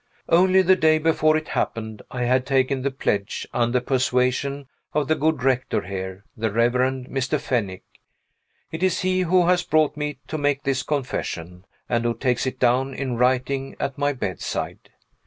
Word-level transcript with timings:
Only 0.29 0.63
the 0.63 0.75
day 0.75 0.97
before 0.97 1.37
it 1.37 1.49
happened 1.49 2.01
I 2.09 2.23
had 2.23 2.43
taken 2.43 2.81
the 2.81 2.89
pledge, 2.89 3.47
under 3.53 3.79
persuasion 3.79 4.67
of 4.93 5.07
the 5.07 5.13
good 5.13 5.43
rector 5.43 5.81
here, 5.83 6.25
the 6.35 6.49
Reverend 6.49 7.07
Mr. 7.09 7.39
Fennick. 7.39 7.83
It 8.71 8.81
is 8.81 9.01
he 9.01 9.19
who 9.21 9.45
has 9.45 9.61
brought 9.63 9.95
me 9.95 10.17
to 10.27 10.39
make 10.39 10.63
this 10.63 10.81
confession, 10.81 11.65
and 11.87 12.03
who 12.03 12.15
takes 12.15 12.47
it 12.47 12.57
down 12.57 12.95
in 12.95 13.15
writing 13.17 13.75
at 13.79 13.99
my 13.99 14.11
bedside. 14.11 14.89